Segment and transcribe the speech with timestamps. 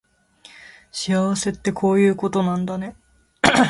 [0.91, 2.95] 幸せってこういうことなんだね